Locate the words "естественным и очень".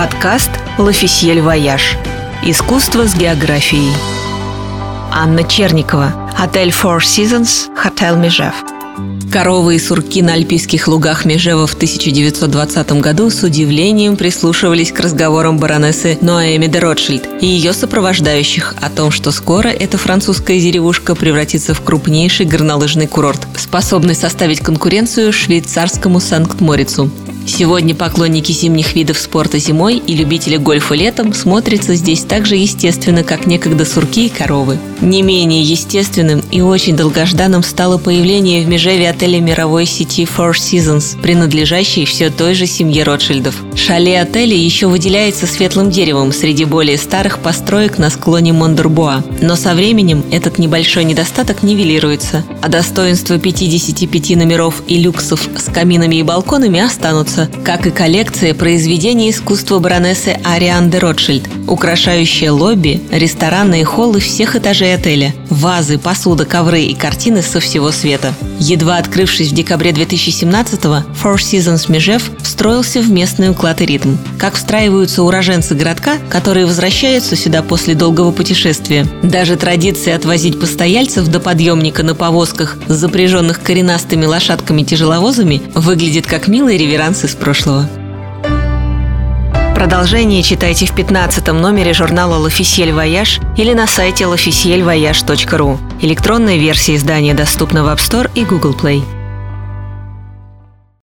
35.62-36.96